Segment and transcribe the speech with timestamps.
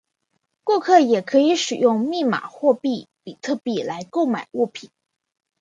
[0.63, 4.89] 顾客也可以使用密码货币比特币来购买物品。